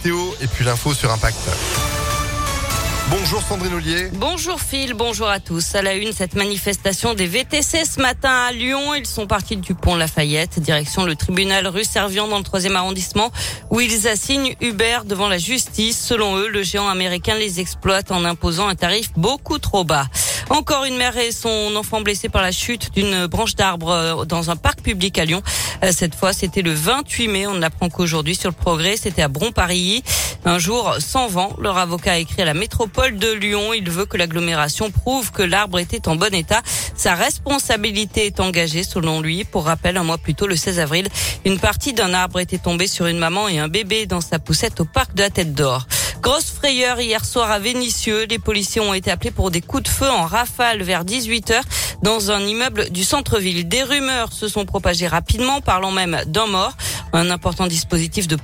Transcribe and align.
Théo 0.00 0.32
et 0.40 0.46
puis 0.46 0.64
l'info 0.64 0.94
sur 0.94 1.10
Impact. 1.10 1.36
Bonjour 3.10 3.42
Sandrine 3.42 3.74
Ollier. 3.74 4.10
Bonjour 4.12 4.60
Phil, 4.60 4.94
bonjour 4.94 5.28
à 5.28 5.40
tous. 5.40 5.74
À 5.74 5.82
la 5.82 5.94
une, 5.94 6.12
cette 6.12 6.36
manifestation 6.36 7.14
des 7.14 7.26
VTC 7.26 7.84
ce 7.84 8.00
matin 8.00 8.30
à 8.30 8.52
Lyon. 8.52 8.94
Ils 8.94 9.06
sont 9.06 9.26
partis 9.26 9.56
du 9.56 9.74
pont 9.74 9.96
Lafayette, 9.96 10.60
direction 10.60 11.04
le 11.04 11.16
tribunal 11.16 11.66
rue 11.66 11.82
Servian 11.82 12.28
dans 12.28 12.38
le 12.38 12.44
troisième 12.44 12.76
arrondissement, 12.76 13.32
où 13.70 13.80
ils 13.80 14.06
assignent 14.06 14.54
Uber 14.60 14.98
devant 15.04 15.26
la 15.26 15.38
justice. 15.38 15.98
Selon 15.98 16.36
eux, 16.36 16.46
le 16.46 16.62
géant 16.62 16.88
américain 16.88 17.34
les 17.34 17.58
exploite 17.58 18.12
en 18.12 18.24
imposant 18.24 18.68
un 18.68 18.76
tarif 18.76 19.10
beaucoup 19.16 19.58
trop 19.58 19.82
bas. 19.82 20.06
Encore 20.50 20.84
une 20.84 20.96
mère 20.96 21.16
et 21.18 21.32
son 21.32 21.74
enfant 21.76 22.00
blessés 22.00 22.28
par 22.28 22.42
la 22.42 22.52
chute 22.52 22.92
d'une 22.94 23.26
branche 23.26 23.54
d'arbre 23.54 23.90
euh, 23.90 24.24
dans 24.24 24.50
un 24.50 24.56
parc 24.56 24.80
public 24.80 25.18
à 25.18 25.24
Lyon. 25.24 25.42
Euh, 25.84 25.92
cette 25.92 26.14
fois, 26.14 26.32
c'était 26.32 26.62
le 26.62 26.72
28 26.72 27.28
mai. 27.28 27.46
On 27.46 27.54
n'apprend 27.54 27.88
qu'aujourd'hui 27.88 28.34
sur 28.34 28.50
le 28.50 28.54
progrès. 28.54 28.96
C'était 28.96 29.22
à 29.22 29.28
Bron-Paris. 29.28 30.02
Un 30.44 30.58
jour 30.58 30.96
sans 30.98 31.28
vent. 31.28 31.54
Leur 31.60 31.78
avocat 31.78 32.12
a 32.12 32.18
écrit 32.18 32.42
à 32.42 32.44
la 32.44 32.54
métropole 32.54 33.16
de 33.16 33.32
Lyon. 33.32 33.72
Il 33.74 33.90
veut 33.90 34.06
que 34.06 34.16
l'agglomération 34.16 34.90
prouve 34.90 35.30
que 35.32 35.42
l'arbre 35.42 35.78
était 35.78 36.08
en 36.08 36.16
bon 36.16 36.34
état. 36.34 36.62
Sa 36.96 37.14
responsabilité 37.14 38.26
est 38.26 38.40
engagée, 38.40 38.82
selon 38.82 39.20
lui. 39.20 39.44
Pour 39.44 39.66
rappel, 39.66 39.96
un 39.96 40.04
mois 40.04 40.18
plus 40.18 40.34
tôt, 40.34 40.46
le 40.46 40.56
16 40.56 40.80
avril, 40.80 41.08
une 41.44 41.58
partie 41.58 41.92
d'un 41.92 42.14
arbre 42.14 42.40
était 42.40 42.58
tombée 42.58 42.86
sur 42.86 43.06
une 43.06 43.18
maman 43.18 43.48
et 43.48 43.58
un 43.58 43.68
bébé 43.68 44.06
dans 44.06 44.20
sa 44.20 44.38
poussette 44.38 44.80
au 44.80 44.84
parc 44.84 45.14
de 45.14 45.22
la 45.22 45.30
Tête 45.30 45.54
d'Or. 45.54 45.86
Grosse 46.20 46.50
frayeur 46.50 47.00
hier 47.00 47.24
soir 47.24 47.50
à 47.50 47.58
Vénissieux. 47.58 48.26
Les 48.28 48.38
policiers 48.38 48.80
ont 48.80 48.94
été 48.94 49.10
appelés 49.10 49.30
pour 49.30 49.50
des 49.50 49.60
coups 49.60 49.84
de 49.84 49.88
feu 49.88 50.10
en 50.10 50.26
rafale 50.26 50.82
vers 50.82 51.04
18h 51.04 51.60
dans 52.02 52.30
un 52.30 52.40
immeuble 52.40 52.90
du 52.90 53.04
centre-ville. 53.04 53.68
Des 53.68 53.82
rumeurs 53.82 54.32
se 54.32 54.48
sont 54.48 54.64
propagées 54.64 55.06
rapidement, 55.06 55.60
parlant 55.60 55.90
même 55.90 56.18
d'un 56.26 56.46
mort. 56.46 56.72
Un 57.12 57.30
important 57.30 57.66
dispositif 57.66 58.28
de, 58.28 58.36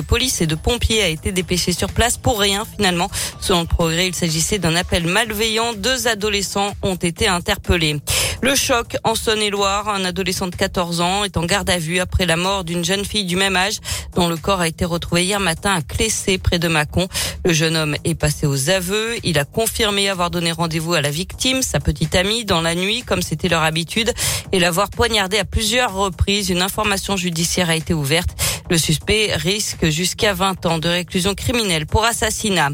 police 0.00 0.40
et 0.40 0.46
de 0.46 0.54
pompiers 0.54 1.02
a 1.02 1.08
été 1.08 1.32
dépêché 1.32 1.72
sur 1.72 1.92
place 1.92 2.16
pour 2.16 2.40
rien 2.40 2.64
finalement. 2.76 3.10
Selon 3.40 3.62
le 3.62 3.66
progrès, 3.66 4.08
il 4.08 4.14
s'agissait 4.14 4.58
d'un 4.58 4.76
appel 4.76 5.06
malveillant. 5.06 5.72
Deux 5.74 6.08
adolescents 6.08 6.74
ont 6.82 6.96
été 6.96 7.28
interpellés. 7.28 8.00
Le 8.40 8.54
choc 8.54 8.96
en 9.02 9.16
Saône-et-Loire, 9.16 9.88
un 9.88 10.04
adolescent 10.04 10.46
de 10.46 10.54
14 10.54 11.00
ans 11.00 11.24
est 11.24 11.36
en 11.36 11.44
garde 11.44 11.68
à 11.70 11.78
vue 11.78 11.98
après 11.98 12.24
la 12.24 12.36
mort 12.36 12.62
d'une 12.62 12.84
jeune 12.84 13.04
fille 13.04 13.24
du 13.24 13.34
même 13.34 13.56
âge 13.56 13.78
dont 14.14 14.28
le 14.28 14.36
corps 14.36 14.60
a 14.60 14.68
été 14.68 14.84
retrouvé 14.84 15.24
hier 15.24 15.40
matin 15.40 15.74
à 15.74 15.82
Clessé 15.82 16.38
près 16.38 16.60
de 16.60 16.68
Mâcon. 16.68 17.08
Le 17.44 17.52
jeune 17.52 17.76
homme 17.76 17.96
est 18.04 18.14
passé 18.14 18.46
aux 18.46 18.70
aveux. 18.70 19.16
Il 19.24 19.40
a 19.40 19.44
confirmé 19.44 20.08
avoir 20.08 20.30
donné 20.30 20.52
rendez-vous 20.52 20.94
à 20.94 21.00
la 21.00 21.10
victime, 21.10 21.62
sa 21.62 21.80
petite 21.80 22.14
amie, 22.14 22.44
dans 22.44 22.60
la 22.60 22.76
nuit 22.76 23.02
comme 23.02 23.22
c'était 23.22 23.48
leur 23.48 23.64
habitude 23.64 24.12
et 24.52 24.60
l'avoir 24.60 24.88
poignardé 24.90 25.38
à 25.38 25.44
plusieurs 25.44 25.92
reprises. 25.92 26.50
Une 26.50 26.62
information 26.62 27.16
judiciaire 27.16 27.70
a 27.70 27.76
été 27.76 27.92
ouverte. 27.92 28.30
Le 28.70 28.78
suspect 28.78 29.34
risque 29.34 29.88
jusqu'à 29.88 30.32
20 30.32 30.66
ans 30.66 30.78
de 30.78 30.88
réclusion 30.88 31.34
criminelle 31.34 31.86
pour 31.86 32.04
assassinat. 32.04 32.70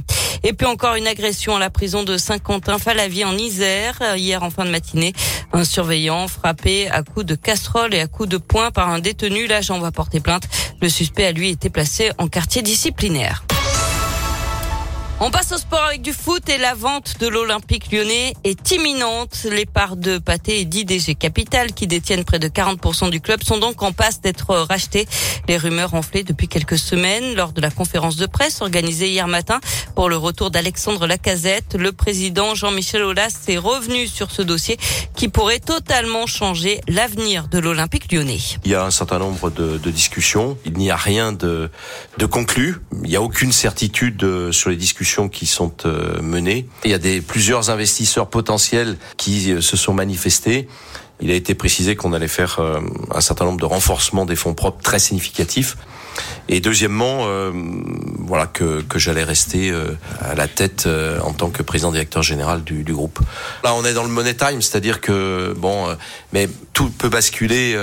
Et 0.46 0.52
puis 0.52 0.66
encore 0.66 0.94
une 0.94 1.06
agression 1.06 1.56
à 1.56 1.58
la 1.58 1.70
prison 1.70 2.02
de 2.02 2.18
Saint-Quentin-Falavie 2.18 3.24
en 3.24 3.36
Isère 3.38 3.98
hier 4.14 4.42
en 4.42 4.50
fin 4.50 4.66
de 4.66 4.70
matinée. 4.70 5.14
Un 5.54 5.64
surveillant 5.64 6.28
frappé 6.28 6.90
à 6.90 7.02
coups 7.02 7.24
de 7.24 7.34
casserole 7.34 7.94
et 7.94 8.00
à 8.00 8.06
coups 8.06 8.28
de 8.28 8.36
poing 8.36 8.70
par 8.70 8.90
un 8.90 8.98
détenu. 8.98 9.46
L'agent 9.46 9.78
va 9.78 9.90
porter 9.90 10.20
plainte. 10.20 10.44
Le 10.82 10.90
suspect 10.90 11.24
a 11.24 11.32
lui 11.32 11.48
été 11.48 11.70
placé 11.70 12.10
en 12.18 12.28
quartier 12.28 12.60
disciplinaire. 12.60 13.46
On 15.20 15.30
passe 15.30 15.52
au 15.52 15.58
sport 15.58 15.84
avec 15.84 16.02
du 16.02 16.12
foot 16.12 16.48
et 16.48 16.58
la 16.58 16.74
vente 16.74 17.20
de 17.20 17.28
l'Olympique 17.28 17.92
lyonnais 17.92 18.34
est 18.42 18.72
imminente. 18.72 19.46
Les 19.48 19.64
parts 19.64 19.96
de 19.96 20.18
Pâté 20.18 20.60
et 20.60 20.64
d'IDG 20.64 21.16
Capital 21.16 21.72
qui 21.72 21.86
détiennent 21.86 22.24
près 22.24 22.40
de 22.40 22.48
40% 22.48 23.10
du 23.10 23.20
club 23.20 23.40
sont 23.44 23.58
donc 23.58 23.80
en 23.82 23.92
passe 23.92 24.20
d'être 24.20 24.56
rachetées. 24.56 25.06
Les 25.46 25.56
rumeurs 25.56 25.94
enflées 25.94 26.24
depuis 26.24 26.48
quelques 26.48 26.76
semaines 26.76 27.36
lors 27.36 27.52
de 27.52 27.60
la 27.60 27.70
conférence 27.70 28.16
de 28.16 28.26
presse 28.26 28.60
organisée 28.60 29.08
hier 29.08 29.28
matin 29.28 29.60
pour 29.94 30.08
le 30.08 30.16
retour 30.16 30.50
d'Alexandre 30.50 31.06
Lacazette. 31.06 31.76
Le 31.76 31.92
président 31.92 32.56
Jean-Michel 32.56 33.04
Aulas 33.04 33.44
est 33.46 33.56
revenu 33.56 34.08
sur 34.08 34.32
ce 34.32 34.42
dossier 34.42 34.78
qui 35.14 35.28
pourrait 35.28 35.60
totalement 35.60 36.26
changer 36.26 36.80
l'avenir 36.88 37.46
de 37.46 37.60
l'Olympique 37.60 38.12
lyonnais. 38.12 38.40
Il 38.64 38.72
y 38.72 38.74
a 38.74 38.84
un 38.84 38.90
certain 38.90 39.20
nombre 39.20 39.50
de, 39.50 39.78
discussions. 39.90 40.58
Il 40.64 40.72
n'y 40.72 40.90
a 40.90 40.96
rien 40.96 41.32
de, 41.32 41.70
de 42.18 42.26
conclu. 42.26 42.78
Il 43.04 43.10
n'y 43.10 43.16
a 43.16 43.22
aucune 43.22 43.52
certitude 43.52 44.50
sur 44.50 44.70
les 44.70 44.76
discussions 44.76 45.04
qui 45.30 45.46
sont 45.46 45.72
euh, 45.84 46.20
menées. 46.20 46.66
Il 46.84 46.90
y 46.90 46.94
a 46.94 46.98
des 46.98 47.20
plusieurs 47.20 47.70
investisseurs 47.70 48.28
potentiels 48.28 48.96
qui 49.16 49.52
euh, 49.52 49.60
se 49.60 49.76
sont 49.76 49.94
manifestés. 49.94 50.68
Il 51.20 51.30
a 51.30 51.34
été 51.34 51.54
précisé 51.54 51.94
qu'on 51.94 52.12
allait 52.12 52.28
faire 52.28 52.58
euh, 52.58 52.80
un 53.12 53.20
certain 53.20 53.44
nombre 53.44 53.60
de 53.60 53.64
renforcements 53.64 54.26
des 54.26 54.36
fonds 54.36 54.54
propres 54.54 54.82
très 54.82 54.98
significatifs. 54.98 55.76
Et 56.48 56.60
deuxièmement, 56.60 57.26
voilà 58.20 58.46
que, 58.46 58.82
que 58.82 59.00
j'allais 59.00 59.24
rester 59.24 59.74
à 60.20 60.36
la 60.36 60.46
tête 60.46 60.88
en 61.20 61.32
tant 61.32 61.50
que 61.50 61.64
président 61.64 61.90
directeur 61.90 62.22
général 62.22 62.62
du, 62.62 62.84
du, 62.84 62.94
groupe. 62.94 63.18
Là, 63.64 63.74
on 63.74 63.84
est 63.84 63.94
dans 63.94 64.04
le 64.04 64.10
money 64.10 64.34
time, 64.34 64.62
c'est-à-dire 64.62 65.00
que 65.00 65.54
bon, 65.58 65.88
mais 66.32 66.48
tout 66.72 66.88
peut 66.90 67.08
basculer 67.08 67.76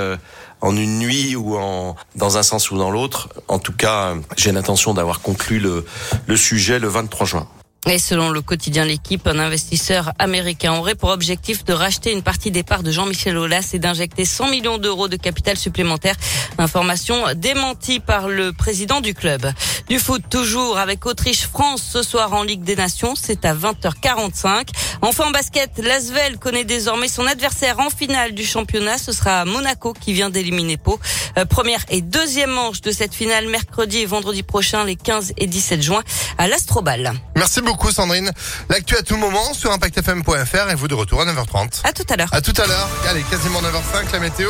en 0.62 0.76
une 0.76 1.00
nuit 1.00 1.36
ou 1.36 1.58
en 1.58 1.96
dans 2.16 2.38
un 2.38 2.44
sens 2.44 2.72
ou 2.72 2.78
dans 2.78 2.92
l'autre. 2.92 3.30
En 3.48 3.60
tout 3.60 3.74
cas, 3.74 4.16
j'ai 4.38 4.52
l'intention 4.52 4.94
d'avoir 4.94 5.22
conclu 5.22 5.60
le, 5.60 5.86
le 6.28 6.38
sujet 6.38 6.80
le 6.80 6.88
23 6.88 7.26
juin. 7.26 7.48
Et 7.88 7.98
selon 7.98 8.30
le 8.30 8.42
quotidien 8.44 8.86
L'équipe, 8.86 9.26
un 9.26 9.40
investisseur 9.40 10.14
américain 10.20 10.74
aurait 10.74 10.94
pour 10.94 11.10
objectif 11.10 11.66
de 11.66 11.74
racheter 11.74 12.12
une 12.12 12.22
partie 12.22 12.52
des 12.52 12.62
parts 12.62 12.84
de 12.84 12.92
Jean-Michel 12.92 13.36
Aulas 13.38 13.72
et 13.74 13.80
d'injecter 13.80 14.24
100 14.24 14.50
millions 14.50 14.78
d'euros 14.78 15.08
de 15.08 15.16
capital 15.16 15.58
supplémentaire. 15.58 16.16
Information 16.60 17.16
démentie 17.36 18.00
par 18.00 18.28
le 18.28 18.54
président 18.54 19.02
du 19.02 19.16
club. 19.16 19.52
Du 19.90 19.98
foot 19.98 20.22
toujours 20.30 20.78
avec 20.78 21.08
Autriche-France 21.08 21.82
ce 21.82 22.04
soir 22.04 22.34
en 22.34 22.44
Ligue 22.44 22.64
des 22.64 22.76
Nations. 22.76 23.16
C'est 23.16 23.46
à 23.46 23.56
20h45. 23.56 24.68
Enfin 25.02 25.26
en 25.26 25.32
basket, 25.32 25.80
l'Asvel 25.80 26.38
connaît 26.38 26.64
désormais 26.64 27.08
son 27.08 27.26
adversaire 27.26 27.80
en 27.80 27.90
finale 27.90 28.34
du 28.34 28.46
championnat. 28.46 29.00
Ce 29.00 29.12
sera 29.12 29.44
Monaco 29.46 29.94
qui 29.94 30.14
vient 30.14 30.30
d'éliminer 30.30 30.78
Pau. 30.78 31.00
Euh, 31.40 31.46
première 31.46 31.84
et 31.90 32.02
deuxième 32.02 32.52
manche 32.52 32.82
de 32.82 32.92
cette 32.92 33.16
finale 33.16 33.48
mercredi 33.48 33.98
et 34.00 34.06
vendredi 34.06 34.44
prochain 34.44 34.86
les 34.86 34.96
15 34.96 35.34
et 35.38 35.48
17 35.48 35.82
juin 35.82 36.04
à 36.38 36.48
l'Astrobal. 36.48 37.14
Merci 37.36 37.62
beaucoup 37.62 37.71
beaucoup 37.72 37.92
Sandrine. 37.92 38.30
L'actu 38.70 38.98
à 38.98 39.02
tout 39.02 39.16
moment 39.16 39.54
sur 39.54 39.72
impactfm.fr 39.72 40.72
et 40.72 40.76
vous 40.76 40.90
de 40.90 40.94
retour 40.94 41.22
à 41.22 41.26
9h30. 41.26 41.82
À 41.86 41.94
tout 41.94 42.04
à 42.10 42.18
l'heure. 42.18 42.28
À 42.34 42.42
tout 42.42 42.54
à 42.62 42.68
l'heure. 42.68 42.90
Allez, 43.10 43.24
quasiment 43.24 43.62
9h05 43.62 44.12
la 44.12 44.20
météo. 44.20 44.50